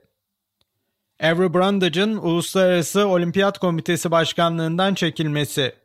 Avery 1.24 1.54
Brundage'ın 1.54 2.18
Uluslararası 2.18 3.08
Olimpiyat 3.08 3.60
Komitesi 3.60 4.12
Başkanlığından 4.12 4.94
çekilmesi. 4.94 5.85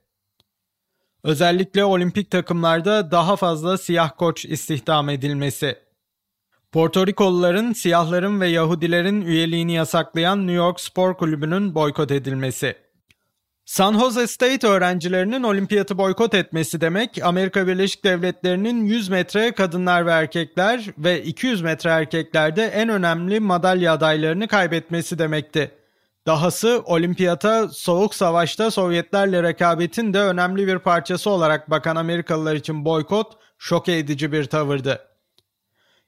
Özellikle 1.25 1.85
olimpik 1.85 2.31
takımlarda 2.31 3.11
daha 3.11 3.37
fazla 3.37 3.79
siyah 3.79 4.11
koç 4.19 4.45
istihdam 4.45 5.09
edilmesi. 5.09 5.79
Porto 6.73 7.07
Rikoluların, 7.07 7.73
siyahların 7.73 8.41
ve 8.41 8.49
Yahudilerin 8.49 9.21
üyeliğini 9.21 9.73
yasaklayan 9.73 10.39
New 10.39 10.53
York 10.53 10.81
Spor 10.81 11.15
Kulübü'nün 11.15 11.75
boykot 11.75 12.11
edilmesi. 12.11 12.77
San 13.65 13.99
Jose 13.99 14.27
State 14.27 14.67
öğrencilerinin 14.67 15.43
olimpiyatı 15.43 15.99
boykot 15.99 16.35
etmesi 16.35 16.81
demek, 16.81 17.25
Amerika 17.25 17.67
Birleşik 17.67 18.05
Devletleri'nin 18.05 18.85
100 18.85 19.09
metre 19.09 19.53
kadınlar 19.53 20.07
ve 20.07 20.11
erkekler 20.11 20.87
ve 20.99 21.23
200 21.23 21.63
metre 21.63 21.91
erkeklerde 21.91 22.67
en 22.67 22.89
önemli 22.89 23.41
madalya 23.41 23.93
adaylarını 23.93 24.49
kaybetmesi 24.49 25.19
demekti. 25.19 25.80
Dahası 26.27 26.83
olimpiyata 26.85 27.69
Soğuk 27.69 28.15
Savaş'ta 28.15 28.71
Sovyetlerle 28.71 29.43
rekabetin 29.43 30.15
de 30.15 30.21
önemli 30.21 30.67
bir 30.67 30.79
parçası 30.79 31.31
olarak 31.31 31.71
bakan 31.71 31.97
Amerikalılar 31.97 32.55
için 32.55 32.85
boykot 32.85 33.33
şok 33.59 33.89
edici 33.89 34.33
bir 34.33 34.45
tavırdı. 34.45 35.07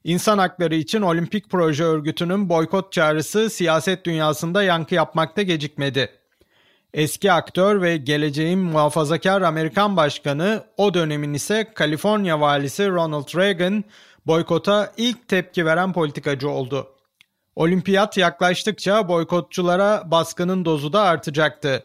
İnsan 0.05 0.39
hakları 0.39 0.75
için 0.75 1.03
Olimpik 1.03 1.51
Proje 1.51 1.85
Örgütü'nün 1.85 2.49
boykot 2.49 2.93
çağrısı 2.93 3.51
siyaset 3.51 4.07
dünyasında 4.07 4.63
yankı 4.63 4.95
yapmakta 4.95 5.43
gecikmedi. 5.43 6.11
Eski 6.95 7.33
aktör 7.33 7.83
ve 7.83 7.97
geleceğin 7.97 8.59
muhafazakar 8.59 9.43
Amerikan 9.43 9.97
başkanı, 9.97 10.65
o 10.77 10.95
dönemin 10.95 11.35
ise 11.35 11.73
Kaliforniya 11.75 12.41
valisi 12.41 12.89
Ronald 12.89 13.37
Reagan, 13.37 13.85
boykota 14.27 14.93
ilk 14.97 15.29
tepki 15.29 15.67
veren 15.67 15.93
politikacı 15.93 16.49
oldu. 16.49 16.92
Olimpiyat 17.57 18.17
yaklaştıkça 18.17 19.09
boykotçulara 19.09 20.11
baskının 20.11 20.65
dozu 20.65 20.93
da 20.93 21.03
artacaktı. 21.03 21.85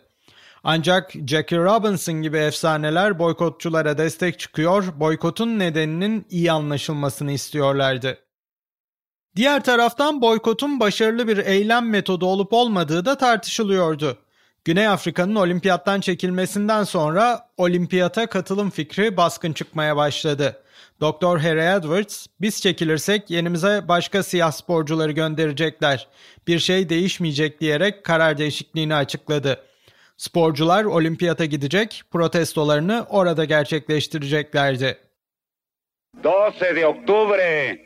Ancak 0.63 1.13
Jackie 1.27 1.58
Robinson 1.58 2.21
gibi 2.21 2.38
efsaneler 2.38 3.19
boykotçulara 3.19 3.97
destek 3.97 4.39
çıkıyor, 4.39 4.86
boykotun 4.99 5.60
nedeninin 5.60 6.25
iyi 6.30 6.51
anlaşılmasını 6.51 7.32
istiyorlardı. 7.32 8.17
Diğer 9.36 9.63
taraftan 9.63 10.21
boykotun 10.21 10.80
başarılı 10.80 11.27
bir 11.27 11.38
eylem 11.38 11.89
metodu 11.89 12.25
olup 12.25 12.53
olmadığı 12.53 13.06
da 13.06 13.17
tartışılıyordu. 13.17 14.17
Güney 14.67 14.88
Afrika'nın 14.88 15.36
olimpiyattan 15.36 16.01
çekilmesinden 16.01 16.84
sonra 16.84 17.49
olimpiyata 17.58 18.27
katılım 18.27 18.69
fikri 18.69 19.17
baskın 19.17 19.53
çıkmaya 19.53 19.97
başladı. 19.97 20.63
Doktor 21.01 21.39
Harry 21.39 21.77
Edwards, 21.77 22.27
biz 22.41 22.62
çekilirsek 22.62 23.30
yenimize 23.30 23.88
başka 23.88 24.23
siyah 24.23 24.51
sporcuları 24.51 25.12
gönderecekler. 25.12 26.08
Bir 26.47 26.60
şey 26.60 26.89
değişmeyecek 26.89 27.62
diyerek 27.62 28.03
karar 28.03 28.38
değişikliğini 28.38 28.95
açıkladı. 28.95 29.63
Sporcular 30.17 30.84
olimpiyata 30.84 31.45
gidecek, 31.45 32.03
protestolarını 32.12 33.06
orada 33.10 33.45
gerçekleştireceklerdi. 33.45 34.97
12 36.23 36.60
de 36.75 36.88
octubre 36.88 37.77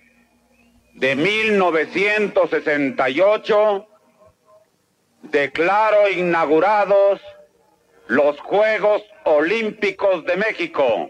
de 1.02 1.18
1968 1.18 2.98
declaro 5.24 6.10
inaugurados 6.10 7.22
los 8.08 8.40
Juegos 8.40 9.04
Olímpicos 9.24 10.26
de 10.26 10.36
México. 10.38 11.10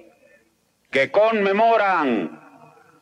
que 0.92 1.10
conmemoran 1.10 2.40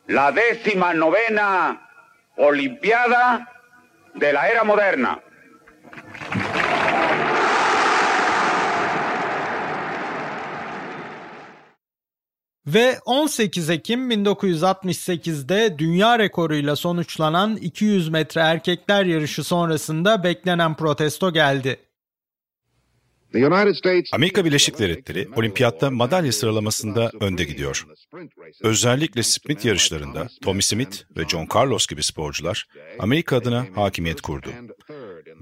la 0.06 0.32
décima 0.32 0.94
novena 0.94 1.88
Olimpiada 2.36 3.52
de 4.14 4.32
la 4.32 4.48
era 4.48 4.64
moderna. 4.64 5.20
Ve 12.66 12.98
18 13.04 13.70
Ekim 13.70 14.10
1968'de 14.10 15.78
dünya 15.78 16.18
rekoruyla 16.18 16.76
sonuçlanan 16.76 17.56
200 17.56 18.08
metre 18.08 18.40
erkekler 18.40 19.04
yarışı 19.04 19.44
sonrasında 19.44 20.24
beklenen 20.24 20.76
protesto 20.76 21.32
geldi. 21.32 21.76
Amerika 24.12 24.44
Birleşik 24.44 24.78
Devletleri 24.78 25.28
olimpiyatta 25.36 25.90
madalya 25.90 26.32
sıralamasında 26.32 27.10
önde 27.20 27.44
gidiyor. 27.44 27.86
Özellikle 28.62 29.22
sprint 29.22 29.64
yarışlarında 29.64 30.28
Tommy 30.42 30.62
Smith 30.62 31.02
ve 31.16 31.28
John 31.28 31.48
Carlos 31.54 31.86
gibi 31.86 32.02
sporcular 32.02 32.68
Amerika 32.98 33.36
adına 33.36 33.66
hakimiyet 33.74 34.20
kurdu. 34.20 34.48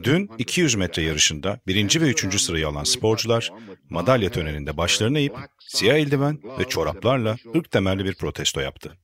Dün 0.03 0.31
200 0.39 0.75
metre 0.75 1.03
yarışında 1.03 1.61
birinci 1.67 2.01
ve 2.01 2.05
üçüncü 2.11 2.39
sırayı 2.39 2.69
alan 2.69 2.85
sporcular 2.85 3.53
madalya 3.91 4.31
töreninde 4.31 4.77
başlarını 4.77 5.19
eğip 5.19 5.37
siyah 5.59 5.95
eldiven 5.95 6.39
ve 6.59 6.65
çoraplarla 6.65 7.37
ırk 7.57 7.71
temelli 7.71 8.05
bir 8.05 8.15
protesto 8.15 8.61
yaptı. 8.61 8.99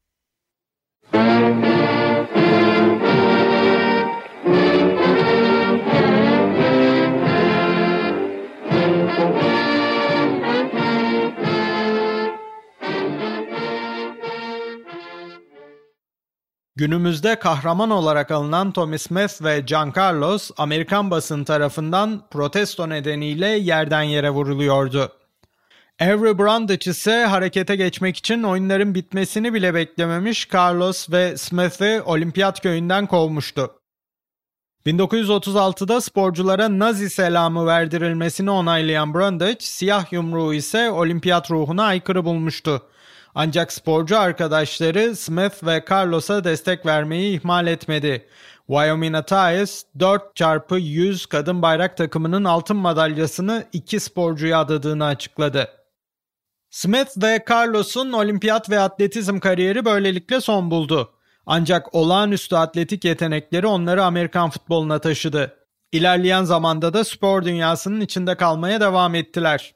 Günümüzde 16.77 17.39
kahraman 17.39 17.91
olarak 17.91 18.31
alınan 18.31 18.73
Tommy 18.73 18.99
Smith 18.99 19.45
ve 19.45 19.67
John 19.67 19.93
Carlos 19.97 20.51
Amerikan 20.57 21.11
basın 21.11 21.45
tarafından 21.45 22.23
protesto 22.31 22.89
nedeniyle 22.89 23.47
yerden 23.47 24.03
yere 24.03 24.31
vuruluyordu. 24.31 25.13
Avery 26.01 26.39
Brundage 26.39 26.91
ise 26.91 27.25
harekete 27.25 27.77
geçmek 27.77 28.17
için 28.17 28.43
oyunların 28.43 28.95
bitmesini 28.95 29.55
bile 29.55 29.75
beklememiş 29.75 30.55
Carlos 30.55 31.11
ve 31.11 31.37
Smith'i 31.37 32.03
olimpiyat 32.03 32.63
köyünden 32.63 33.07
kovmuştu. 33.07 33.71
1936'da 34.87 36.01
sporculara 36.01 36.79
Nazi 36.79 37.11
selamı 37.11 37.67
verdirilmesini 37.67 38.51
onaylayan 38.51 39.15
Brundage, 39.15 39.57
siyah 39.61 40.13
yumruğu 40.13 40.55
ise 40.55 40.91
olimpiyat 40.91 41.51
ruhuna 41.51 41.85
aykırı 41.85 42.25
bulmuştu. 42.25 42.83
Ancak 43.35 43.73
sporcu 43.73 44.19
arkadaşları 44.19 45.17
Smith 45.17 45.67
ve 45.67 45.85
Carlos'a 45.91 46.45
destek 46.45 46.87
vermeyi 46.87 47.41
ihmal 47.41 47.67
etmedi. 47.67 48.27
Wyoming 48.67 49.17
Atayes 49.17 49.85
4 49.99 50.37
çarpı 50.37 50.77
100 50.77 51.27
kadın 51.27 51.63
bayrak 51.63 51.97
takımının 51.97 52.45
altın 52.45 52.77
madalyasını 52.77 53.65
iki 53.73 54.01
sporcuya 54.01 54.61
adadığını 54.61 55.05
açıkladı. 55.05 55.69
Smith 56.71 57.23
ve 57.23 57.45
Carlos'un 57.51 58.13
olimpiyat 58.13 58.71
ve 58.71 58.81
atletizm 58.81 59.39
kariyeri 59.39 59.85
böylelikle 59.85 60.41
son 60.41 60.71
buldu. 60.71 61.13
Ancak 61.47 61.95
olağanüstü 61.95 62.57
atletik 62.57 63.05
yetenekleri 63.05 63.67
onları 63.67 64.05
Amerikan 64.05 64.51
futboluna 64.51 64.99
taşıdı. 64.99 65.57
İlerleyen 65.93 66.45
zamanda 66.45 66.93
da 66.93 67.05
spor 67.05 67.45
dünyasının 67.45 68.01
içinde 68.01 68.37
kalmaya 68.37 68.81
devam 68.81 69.15
ettiler. 69.15 69.75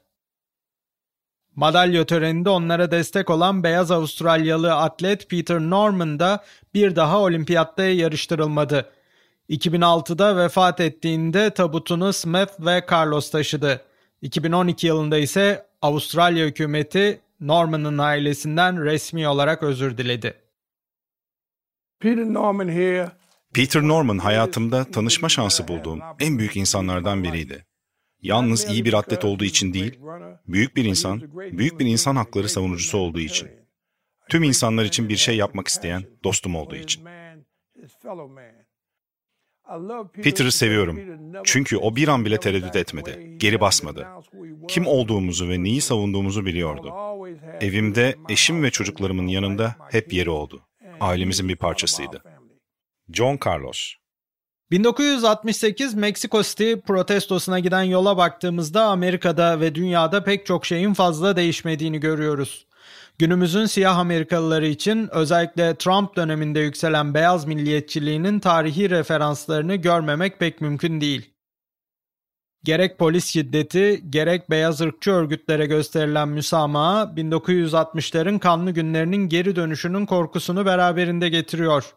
Madalya 1.59 2.05
töreninde 2.05 2.49
onlara 2.49 2.91
destek 2.91 3.29
olan 3.29 3.63
beyaz 3.63 3.91
Avustralyalı 3.91 4.75
atlet 4.75 5.29
Peter 5.29 5.59
Norman 5.59 6.19
da 6.19 6.43
bir 6.73 6.95
daha 6.95 7.19
olimpiyatta 7.19 7.83
yarıştırılmadı. 7.83 8.89
2006'da 9.49 10.37
vefat 10.37 10.79
ettiğinde 10.79 11.49
tabutunu 11.49 12.13
Smith 12.13 12.51
ve 12.59 12.85
Carlos 12.91 13.31
taşıdı. 13.31 13.81
2012 14.21 14.87
yılında 14.87 15.17
ise 15.17 15.65
Avustralya 15.81 16.45
hükümeti 16.45 17.21
Norman'ın 17.39 17.97
ailesinden 17.97 18.83
resmi 18.83 19.27
olarak 19.27 19.63
özür 19.63 19.97
diledi. 19.97 20.33
Peter 21.99 22.25
Norman 22.25 22.69
here 22.69 23.11
Peter 23.53 23.81
Norman 23.81 24.17
hayatımda 24.17 24.83
tanışma 24.91 25.29
şansı 25.29 25.67
bulduğum 25.67 25.99
en 26.19 26.37
büyük 26.37 26.57
insanlardan 26.57 27.23
biriydi. 27.23 27.68
Yalnız 28.21 28.69
iyi 28.69 28.85
bir 28.85 28.93
atlet 28.93 29.25
olduğu 29.25 29.43
için 29.43 29.73
değil, 29.73 29.99
büyük 30.47 30.75
bir 30.75 30.85
insan, 30.85 31.21
büyük 31.33 31.79
bir 31.79 31.85
insan 31.85 32.15
hakları 32.15 32.49
savunucusu 32.49 32.97
olduğu 32.97 33.19
için. 33.19 33.49
Tüm 34.29 34.43
insanlar 34.43 34.85
için 34.85 35.09
bir 35.09 35.17
şey 35.17 35.37
yapmak 35.37 35.67
isteyen 35.67 36.03
dostum 36.23 36.55
olduğu 36.55 36.75
için. 36.75 37.03
Peter'ı 40.23 40.51
seviyorum. 40.51 40.99
Çünkü 41.43 41.77
o 41.77 41.95
bir 41.95 42.07
an 42.07 42.25
bile 42.25 42.39
tereddüt 42.39 42.75
etmedi, 42.75 43.35
geri 43.37 43.61
basmadı. 43.61 44.07
Kim 44.67 44.87
olduğumuzu 44.87 45.49
ve 45.49 45.63
neyi 45.63 45.81
savunduğumuzu 45.81 46.45
biliyordu. 46.45 46.93
Evimde 47.61 48.15
eşim 48.29 48.63
ve 48.63 48.71
çocuklarımın 48.71 49.27
yanında 49.27 49.75
hep 49.91 50.13
yeri 50.13 50.29
oldu. 50.29 50.61
Ailemizin 50.99 51.49
bir 51.49 51.55
parçasıydı. 51.55 52.23
John 53.13 53.39
Carlos 53.45 53.93
1968 54.71 55.93
Meksiko 55.93 56.43
City 56.43 56.73
protestosuna 56.73 57.59
giden 57.59 57.83
yola 57.83 58.17
baktığımızda 58.17 58.83
Amerika'da 58.83 59.59
ve 59.59 59.75
dünyada 59.75 60.23
pek 60.23 60.45
çok 60.45 60.65
şeyin 60.65 60.93
fazla 60.93 61.35
değişmediğini 61.35 61.99
görüyoruz. 61.99 62.65
Günümüzün 63.19 63.65
siyah 63.65 63.97
Amerikalıları 63.97 64.67
için 64.67 65.09
özellikle 65.11 65.75
Trump 65.75 66.15
döneminde 66.15 66.59
yükselen 66.59 67.13
beyaz 67.13 67.45
milliyetçiliğinin 67.45 68.39
tarihi 68.39 68.89
referanslarını 68.89 69.75
görmemek 69.75 70.39
pek 70.39 70.61
mümkün 70.61 71.01
değil. 71.01 71.33
Gerek 72.63 72.99
polis 72.99 73.25
şiddeti, 73.25 74.03
gerek 74.09 74.49
beyaz 74.49 74.81
ırkçı 74.81 75.11
örgütlere 75.11 75.65
gösterilen 75.65 76.29
müsamaha 76.29 77.03
1960'ların 77.03 78.39
kanlı 78.39 78.71
günlerinin 78.71 79.29
geri 79.29 79.55
dönüşünün 79.55 80.05
korkusunu 80.05 80.65
beraberinde 80.65 81.29
getiriyor. 81.29 81.93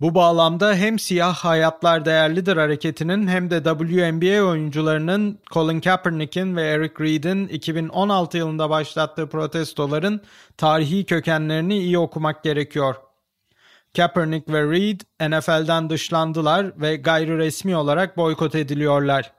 Bu 0.00 0.14
bağlamda 0.14 0.74
hem 0.74 0.98
siyah 0.98 1.34
hayatlar 1.34 2.04
değerlidir 2.04 2.56
hareketinin 2.56 3.28
hem 3.28 3.50
de 3.50 3.62
WNBA 3.62 4.42
oyuncularının 4.50 5.38
Colin 5.50 5.80
Kaepernick'in 5.80 6.56
ve 6.56 6.62
Eric 6.62 6.94
Reid'in 7.00 7.48
2016 7.48 8.38
yılında 8.38 8.70
başlattığı 8.70 9.28
protestoların 9.28 10.20
tarihi 10.56 11.04
kökenlerini 11.04 11.78
iyi 11.78 11.98
okumak 11.98 12.44
gerekiyor. 12.44 12.94
Kaepernick 13.96 14.52
ve 14.52 14.70
Reid 14.70 15.00
NFL'den 15.20 15.90
dışlandılar 15.90 16.80
ve 16.80 16.96
gayri 16.96 17.38
resmi 17.38 17.76
olarak 17.76 18.16
boykot 18.16 18.54
ediliyorlar. 18.54 19.32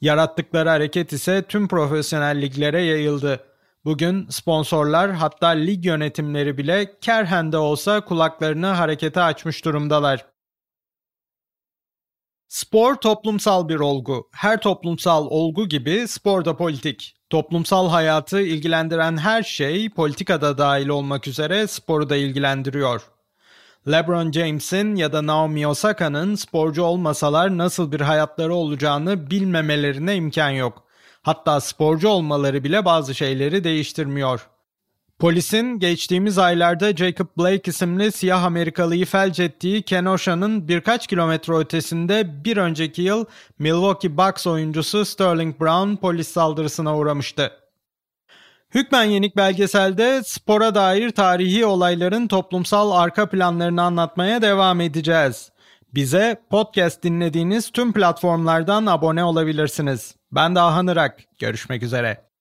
Yarattıkları 0.00 0.68
hareket 0.68 1.12
ise 1.12 1.42
tüm 1.42 1.68
profesyonel 1.68 2.42
liglere 2.42 2.82
yayıldı. 2.82 3.51
Bugün 3.84 4.26
sponsorlar 4.30 5.12
hatta 5.12 5.48
lig 5.48 5.86
yönetimleri 5.86 6.58
bile 6.58 6.98
kerhen 7.00 7.52
de 7.52 7.58
olsa 7.58 8.00
kulaklarını 8.00 8.66
harekete 8.66 9.22
açmış 9.22 9.64
durumdalar. 9.64 10.26
Spor 12.48 12.94
toplumsal 12.94 13.68
bir 13.68 13.80
olgu. 13.80 14.28
Her 14.32 14.60
toplumsal 14.60 15.26
olgu 15.26 15.68
gibi 15.68 16.08
spor 16.08 16.44
da 16.44 16.56
politik. 16.56 17.16
Toplumsal 17.30 17.88
hayatı 17.88 18.40
ilgilendiren 18.40 19.16
her 19.16 19.42
şey 19.42 19.90
politikada 19.90 20.58
dahil 20.58 20.88
olmak 20.88 21.28
üzere 21.28 21.66
sporu 21.66 22.08
da 22.08 22.16
ilgilendiriyor. 22.16 23.02
LeBron 23.88 24.32
James'in 24.32 24.94
ya 24.96 25.12
da 25.12 25.26
Naomi 25.26 25.66
Osaka'nın 25.66 26.34
sporcu 26.34 26.82
olmasalar 26.82 27.58
nasıl 27.58 27.92
bir 27.92 28.00
hayatları 28.00 28.54
olacağını 28.54 29.30
bilmemelerine 29.30 30.16
imkan 30.16 30.50
yok. 30.50 30.84
Hatta 31.22 31.60
sporcu 31.60 32.08
olmaları 32.08 32.64
bile 32.64 32.84
bazı 32.84 33.14
şeyleri 33.14 33.64
değiştirmiyor. 33.64 34.48
Polisin 35.18 35.78
geçtiğimiz 35.78 36.38
aylarda 36.38 36.96
Jacob 36.96 37.26
Blake 37.38 37.70
isimli 37.70 38.12
siyah 38.12 38.44
Amerikalıyı 38.44 39.06
felç 39.06 39.40
ettiği 39.40 39.82
Kenosha'nın 39.82 40.68
birkaç 40.68 41.06
kilometre 41.06 41.54
ötesinde 41.54 42.44
bir 42.44 42.56
önceki 42.56 43.02
yıl 43.02 43.24
Milwaukee 43.58 44.16
Bucks 44.16 44.46
oyuncusu 44.46 45.04
Sterling 45.04 45.60
Brown 45.60 45.96
polis 45.96 46.28
saldırısına 46.28 46.96
uğramıştı. 46.96 47.52
Hükmen 48.74 49.04
Yenik 49.04 49.36
belgeselde 49.36 50.22
spora 50.24 50.74
dair 50.74 51.10
tarihi 51.10 51.66
olayların 51.66 52.28
toplumsal 52.28 52.90
arka 52.90 53.28
planlarını 53.28 53.82
anlatmaya 53.82 54.42
devam 54.42 54.80
edeceğiz. 54.80 55.51
Bize 55.94 56.36
podcast 56.50 57.02
dinlediğiniz 57.02 57.70
tüm 57.70 57.92
platformlardan 57.92 58.86
abone 58.86 59.24
olabilirsiniz. 59.24 60.16
Ben 60.32 60.54
de 60.54 60.60
Ahan 60.60 60.86
Irak. 60.86 61.20
Görüşmek 61.38 61.82
üzere. 61.82 62.31